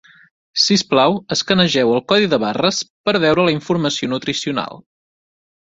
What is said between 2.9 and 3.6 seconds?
per veure la